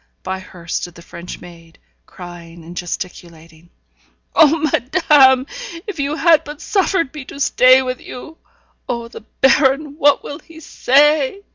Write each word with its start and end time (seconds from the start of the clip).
By 0.23 0.39
her 0.39 0.67
stood 0.67 0.95
the 0.95 1.03
French 1.03 1.41
maid, 1.41 1.77
crying 2.07 2.63
and 2.63 2.75
gesticulating. 2.75 3.69
'Oh, 4.33 4.57
madame! 4.57 5.45
if 5.85 5.99
you 5.99 6.15
had 6.15 6.43
but 6.43 6.59
suffered 6.59 7.13
me 7.13 7.23
to 7.25 7.39
stay 7.39 7.83
with 7.83 8.01
you! 8.01 8.39
Oh! 8.89 9.07
the 9.09 9.21
baron, 9.41 9.99
what 9.99 10.23
will 10.23 10.39
he 10.39 10.59
say?' 10.59 11.43